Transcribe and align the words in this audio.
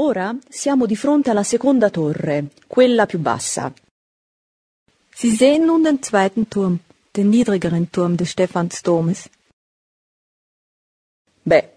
Ora 0.00 0.36
siamo 0.48 0.86
di 0.86 0.94
fronte 0.94 1.30
alla 1.30 1.42
seconda 1.42 1.90
torre, 1.90 2.50
quella 2.68 3.04
più 3.06 3.18
bassa. 3.18 3.72
Sie 5.12 5.34
sehen 5.34 5.64
nun 5.64 5.82
den 5.82 6.00
zweiten 6.00 6.46
Turm, 6.46 6.78
den 7.10 7.28
niedrigeren 7.28 7.90
Turm 7.90 8.14
des 8.14 8.30
Stephansdomes. 8.30 9.28
Beh, 11.42 11.72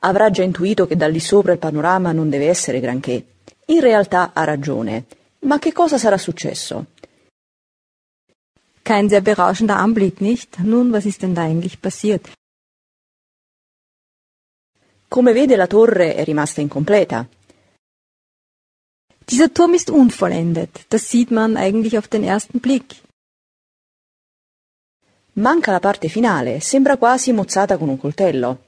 avrà 0.00 0.30
già 0.30 0.42
intuito 0.42 0.86
che 0.86 0.96
da 0.96 1.08
lì 1.08 1.18
sopra 1.18 1.52
il 1.52 1.58
panorama 1.58 2.12
non 2.12 2.28
deve 2.28 2.48
essere 2.48 2.78
granché. 2.78 3.24
In 3.66 3.80
realtà 3.80 4.32
ha 4.34 4.44
ragione. 4.44 5.06
Ma 5.40 5.58
che 5.58 5.72
cosa 5.72 5.96
sarà 5.96 6.18
successo? 6.18 6.86
Kein 8.82 9.08
sehr 9.08 9.22
berauschender 9.22 9.76
Anblick, 9.76 10.20
nicht? 10.20 10.58
Nun, 10.58 10.90
was 10.90 11.06
ist 11.06 11.22
denn 11.22 11.32
da 11.32 11.44
eigentlich 11.44 11.78
passiert? 11.78 12.30
Come 15.08 15.32
vede 15.32 15.56
la 15.56 15.66
torre 15.66 16.14
è 16.14 16.24
rimasta 16.24 16.60
incompleta. 16.60 17.26
Dieser 19.28 19.52
Turm 19.52 19.74
ist 19.74 19.90
unvollendet. 19.90 20.70
Das 20.90 21.10
sieht 21.10 21.30
man 21.30 21.56
eigentlich 21.56 21.96
auf 21.98 22.08
den 22.08 22.24
ersten 22.24 22.60
Blick. 22.60 22.96
Manca 25.34 25.72
la 25.72 25.80
parte 25.80 26.08
finale, 26.08 26.60
sembra 26.60 26.96
quasi 26.96 27.32
mozzata 27.32 27.78
con 27.78 27.88
un 27.88 27.98
coltello. 27.98 28.58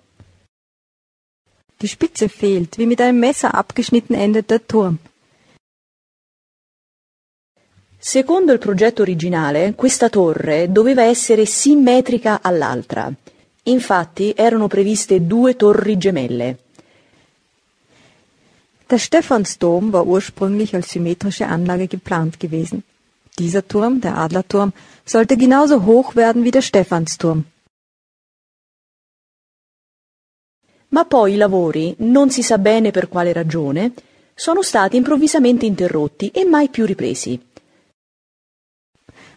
Die 1.78 1.88
Spitze 1.88 2.28
fehlt, 2.28 2.78
wie 2.78 2.86
mit 2.86 3.00
einem 3.00 3.18
Messer 3.18 3.54
abgeschnitten 3.54 4.14
endet 4.14 4.48
der 4.48 4.66
Turm. 4.66 4.98
Secondo 7.98 8.52
il 8.52 8.58
progetto 8.58 9.02
originale, 9.02 9.74
questa 9.74 10.08
torre 10.08 10.70
doveva 10.70 11.02
essere 11.02 11.44
simmetrica 11.46 12.40
all'altra. 12.42 13.12
Infatti 13.64 14.32
erano 14.36 14.68
previste 14.68 15.26
due 15.26 15.56
torri 15.56 15.96
gemelle. 15.98 16.63
Der 18.94 19.00
Stephansdom 19.00 19.92
war 19.92 20.06
ursprünglich 20.06 20.72
als 20.76 20.92
symmetrische 20.92 21.48
Anlage 21.48 21.88
geplant 21.88 22.38
gewesen. 22.38 22.84
Dieser 23.40 23.66
Turm, 23.66 24.00
der 24.00 24.16
Adlerturm, 24.16 24.72
sollte 25.04 25.36
genauso 25.36 25.84
hoch 25.84 26.14
werden 26.14 26.44
wie 26.44 26.52
der 26.52 26.62
Stephansturm. 26.62 27.44
Ma 30.90 31.02
poi 31.02 31.32
i 31.32 31.36
lavori, 31.36 31.96
non 31.98 32.30
si 32.30 32.42
sa 32.42 32.56
bene 32.56 32.92
per 32.92 33.08
quale 33.08 33.32
ragione, 33.32 33.94
sono 34.36 34.62
stati 34.62 34.96
improvvisamente 34.96 35.66
interrotti 35.66 36.30
e 36.30 36.44
mai 36.44 36.68
più 36.68 36.86
ripresi. 36.86 37.40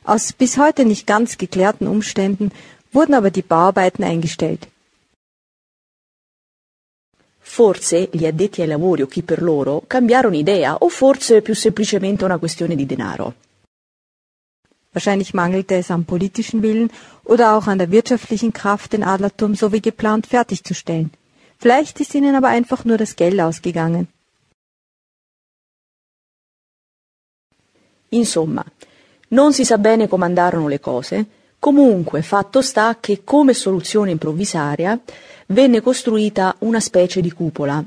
Aus 0.03 0.33
bis 0.33 0.57
heute 0.57 0.85
nicht 0.85 1.07
ganz 1.07 1.35
geklärten 1.35 1.87
Umständen 1.87 2.51
wurden 2.91 3.15
aber 3.15 3.31
die 3.31 3.47
Bauarbeiten 3.53 4.03
eingestellt. 4.03 4.67
Forse 7.57 8.07
gli 8.11 8.27
addetti 8.27 8.61
ai 8.61 8.67
lavori 8.67 9.01
o 9.01 9.07
chi 9.07 9.23
per 9.23 9.41
loro 9.41 9.81
cambiarono 9.87 10.35
idea 10.35 10.75
o 10.75 10.89
forse 10.89 11.37
è 11.37 11.41
più 11.41 11.55
semplicemente 11.55 12.23
una 12.23 12.37
questione 12.37 12.75
di 12.75 12.85
denaro. 12.85 13.33
Wahrscheinlich 14.91 15.33
mangelte 15.33 15.75
es 15.75 15.89
am 15.89 16.03
politischen 16.03 16.61
Willen 16.61 16.91
oder 17.23 17.55
auch 17.55 17.65
an 17.65 17.79
der 17.79 17.89
wirtschaftlichen 17.89 18.51
Kraft, 18.51 18.91
den 18.91 19.01
Adlerturm 19.01 19.55
so 19.55 19.71
wie 19.71 19.81
geplant 19.81 20.27
fertigzustellen. 20.27 21.09
Vielleicht 21.57 21.99
ist 21.99 22.13
ihnen 22.13 22.35
aber 22.35 22.49
einfach 22.49 22.85
nur 22.85 22.97
das 22.97 23.15
Geld 23.15 23.39
ausgegangen. 23.39 24.07
Insomma, 28.09 28.65
non 29.29 29.51
si 29.51 29.63
sa 29.65 29.77
bene 29.77 30.07
come 30.07 30.25
andarono 30.25 30.67
le 30.67 30.79
cose, 30.79 31.25
comunque 31.67 32.21
fatto 32.21 32.61
sta 32.61 32.95
che 32.97 33.25
come 33.25 33.53
soluzione 33.53 34.11
improvvisaria 34.11 34.97
venne 35.47 35.81
costruita 35.81 36.55
una 36.59 36.79
specie 36.79 37.19
di 37.19 37.29
cupola. 37.33 37.83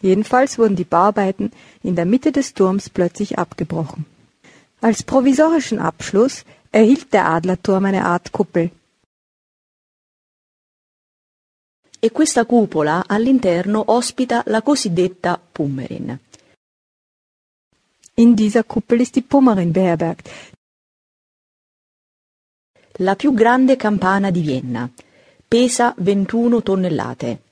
Jedenfalls 0.00 0.56
wurden 0.56 0.74
die 0.74 0.86
Bauarbeiten 0.86 1.50
in 1.82 1.94
der 1.94 2.06
Mitte 2.06 2.30
des 2.30 2.54
Turms 2.54 2.88
plötzlich 2.88 3.36
abgebrochen. 3.36 4.06
Als 4.80 5.02
provisorischen 5.02 5.78
Abschluss 5.78 6.44
erhielt 6.70 7.12
der 7.12 7.26
Adlerturm 7.26 7.84
eine 7.84 8.06
Art 8.06 8.30
Kuppel. 8.30 8.70
E 12.00 12.10
questa 12.10 12.46
cupola 12.46 13.04
all'interno 13.06 13.82
ospita 13.86 14.44
la 14.46 14.62
cosiddetta 14.62 15.38
Pummerin. 15.52 16.18
In 18.20 18.36
dieser 18.36 18.64
Kuppel 18.64 19.00
ist 19.00 19.16
die 19.16 19.22
Pummerin 19.22 19.72
beherbergt, 19.72 20.28
la 23.00 23.16
più 23.16 23.32
grande 23.32 23.76
campana 23.76 24.30
di 24.30 24.40
Vienna. 24.42 24.90
Pesa 25.48 25.94
21 25.96 26.62
tonnellate. 26.62 27.42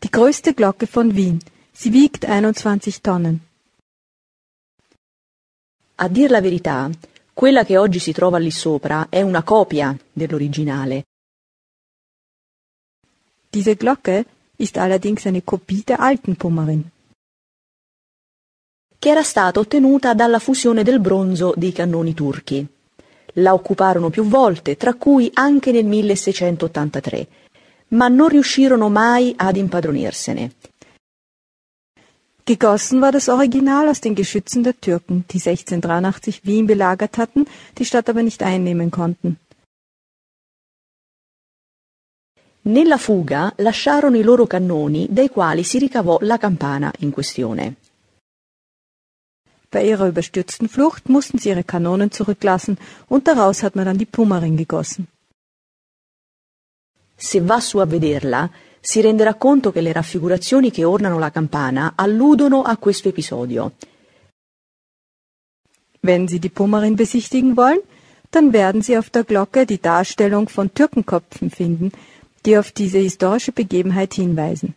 Die 0.00 0.08
größte 0.08 0.54
Glocke 0.54 0.86
von 0.86 1.10
Wien. 1.10 1.38
Sie 1.70 1.92
wiegt 1.92 2.24
21 2.24 3.00
Tonnen. 3.00 3.40
A 5.96 6.08
dir 6.08 6.30
la 6.30 6.40
verità, 6.40 6.90
quella 7.32 7.64
che 7.64 7.76
oggi 7.76 7.98
si 7.98 8.12
trova 8.12 8.38
lì 8.38 8.50
sopra 8.50 9.08
è 9.08 9.20
una 9.20 9.42
copia 9.42 9.96
dell'originale. 10.12 11.04
Diese 13.50 13.76
Glocke 13.76 14.26
ist 14.56 14.76
allerdings 14.76 15.26
eine 15.26 15.42
Kopie 15.44 15.82
der 15.84 16.00
alten 16.00 16.36
Pummerin, 16.36 16.88
che 18.98 19.08
era 19.08 19.22
stata 19.22 19.60
ottenuta 19.60 20.14
dalla 20.14 20.38
fusione 20.38 20.82
del 20.82 21.00
bronzo 21.00 21.52
dei 21.56 21.72
cannoni 21.72 22.14
turchi. 22.14 22.66
La 23.34 23.52
occuparono 23.52 24.10
più 24.10 24.24
volte, 24.24 24.76
tra 24.76 24.94
cui 24.94 25.30
anche 25.34 25.72
nel 25.72 25.84
1683, 25.84 27.26
ma 27.88 28.08
non 28.08 28.28
riuscirono 28.28 28.88
mai 28.88 29.32
ad 29.36 29.56
impadronirsene. 29.56 30.52
Gegossen 32.46 33.00
war 33.00 33.10
das 33.10 33.28
Original 33.28 33.88
aus 33.88 34.00
den 34.00 34.14
Geschützen 34.14 34.62
der 34.62 34.78
Türken, 34.78 35.24
die 35.30 35.38
1683 35.38 36.42
Wien 36.44 36.66
belagert 36.66 37.16
hatten, 37.16 37.46
die 37.78 37.86
Stadt 37.86 38.08
aber 38.10 38.22
nicht 38.22 38.42
einnehmen 38.42 38.90
konnten. 38.90 39.38
Nella 42.66 42.98
fuga 42.98 43.52
lasciarono 43.56 44.16
i 44.16 44.22
loro 44.22 44.46
cannoni 44.46 45.06
dai 45.10 45.28
quali 45.28 45.64
si 45.64 45.78
ricavò 45.78 46.18
la 46.20 46.38
campana 46.38 46.92
in 46.98 47.10
questione. 47.10 47.76
Bei 49.74 49.84
ihrer 49.84 50.06
überstürzten 50.06 50.68
Flucht 50.68 51.08
mussten 51.08 51.38
sie 51.38 51.48
ihre 51.48 51.64
Kanonen 51.64 52.12
zurücklassen 52.12 52.78
und 53.08 53.26
daraus 53.26 53.64
hat 53.64 53.74
man 53.74 53.86
dann 53.86 53.98
die 53.98 54.12
Pummerin 54.16 54.56
gegossen. 54.56 55.08
Se 57.16 57.40
va 57.40 57.60
su 57.60 57.80
a 57.80 57.86
vederla, 57.86 58.50
si 58.80 59.00
renderà 59.00 59.34
conto 59.34 59.72
che 59.72 59.80
le 59.80 59.92
raffigurazioni 59.92 60.70
che 60.70 60.84
ornano 60.84 61.18
la 61.18 61.32
campana 61.32 61.94
alludono 61.96 62.62
a 62.62 62.76
questo 62.76 63.08
episodio. 63.08 63.72
Wenn 66.02 66.28
Sie 66.28 66.38
die 66.38 66.50
Pummerin 66.50 66.94
besichtigen 66.94 67.56
wollen, 67.56 67.82
dann 68.30 68.52
werden 68.52 68.80
Sie 68.80 68.96
auf 68.96 69.10
der 69.10 69.24
Glocke 69.24 69.66
die 69.66 69.80
Darstellung 69.80 70.46
von 70.48 70.72
Türkenköpfen 70.72 71.50
finden, 71.50 71.90
die 72.44 72.56
auf 72.56 72.70
diese 72.70 72.98
historische 72.98 73.50
Begebenheit 73.50 74.14
hinweisen. 74.14 74.74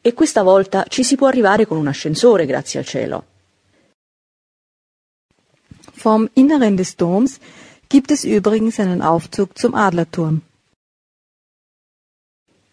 E 0.00 0.14
questa 0.14 0.42
volta 0.42 0.84
ci 0.88 1.02
si 1.02 1.16
può 1.16 1.26
arrivare 1.26 1.66
con 1.66 1.76
un 1.76 1.88
ascensore, 1.88 2.46
grazie 2.46 2.78
al 2.78 2.86
cielo. 2.86 3.24
Vom 5.94 6.28
Inneren 6.34 6.76
des 6.76 6.94
Doms 6.94 7.38
gibt 7.88 8.10
es 8.10 8.24
übrigens 8.24 8.78
einen 8.78 9.02
Aufzug 9.02 9.50
zum 9.54 9.74
Adlerturm. 9.74 10.40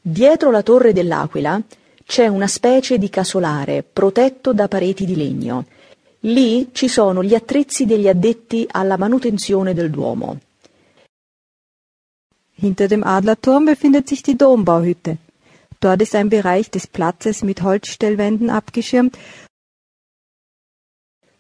Dietro 0.02 0.52
la 0.52 0.62
torre 0.62 0.94
dell'Aquila 0.94 1.59
c'è 2.06 2.28
una 2.28 2.47
specie 2.47 3.00
di 3.00 3.09
casolare 3.09 3.81
protetto 3.81 4.53
da 4.53 4.68
pareti 4.68 5.06
di 5.06 5.16
legno. 5.16 5.66
Lì 6.19 6.69
ci 6.72 6.88
sono 6.88 7.24
gli 7.24 7.34
attrezzi 7.34 7.86
degli 7.86 8.07
addetti 8.07 8.68
alla 8.69 8.97
manutenzione 8.97 9.74
del 9.74 9.90
Duomo. 9.90 10.40
Hinter 12.57 12.88
dem 12.88 13.02
Adlerturm 13.03 13.66
befindet 13.66 14.07
sich 14.07 14.21
die 14.21 14.36
Dombauhütte. 14.36 15.18
Dort 15.85 16.01
ist 16.01 16.15
ein 16.15 16.29
Bereich 16.29 16.71
des 16.71 16.87
Platzes 16.87 17.43
mit 17.43 17.61
Holzstellwänden 17.61 18.49
abgeschirmt. 18.49 19.19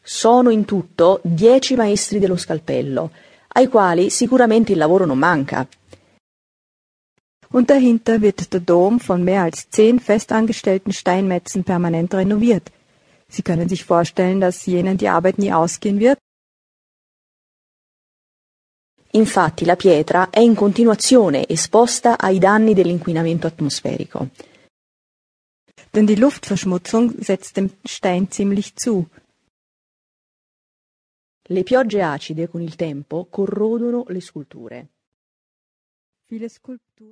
Sono 0.03 0.51
in 0.51 0.67
tutto 0.67 1.19
dieci 1.23 1.75
maestri 1.75 2.19
dello 2.19 2.37
scalpello, 2.37 3.09
ai 3.55 3.67
quali 3.67 4.11
sicuramente 4.11 4.73
il 4.73 4.77
lavoro 4.77 5.07
non 5.07 5.17
manca. 5.17 5.67
Und 7.53 7.71
dahinter 7.71 8.21
wird 8.21 8.53
der 8.53 8.59
Dom 8.59 8.99
von 8.99 9.23
mehr 9.23 9.41
als 9.41 9.67
zehn 9.71 9.99
festangestellten 9.99 10.93
Steinmetzen 10.93 11.63
permanent 11.63 12.13
renoviert. 12.13 12.71
Sie 13.27 13.41
können 13.41 13.67
sich 13.67 13.83
vorstellen, 13.83 14.41
dass 14.41 14.67
jenen 14.67 14.97
die 14.97 15.09
Arbeit 15.09 15.39
nie 15.39 15.53
ausgehen 15.53 15.99
wird. 15.99 16.19
Infatti 19.15 19.63
la 19.63 19.77
pietra 19.77 20.29
è 20.29 20.39
in 20.39 20.55
continuazione 20.55 21.47
esposta 21.47 22.17
ai 22.17 22.37
danni 22.37 22.73
dell'inquinamento 22.73 23.47
atmosferico. 23.47 24.29
Denn 25.89 26.05
die 26.05 26.17
Luftverschmutzung 26.17 27.15
setzt 27.21 27.55
dem 27.55 27.69
Stein 27.85 28.29
ziemlich 28.29 28.75
zu. 28.75 29.07
Le 31.47 31.63
piogge 31.63 32.03
acide 32.03 32.49
con 32.49 32.61
il 32.61 32.75
tempo 32.75 33.27
corrodono 33.29 34.03
le 34.09 34.19
sculture. 34.19 34.89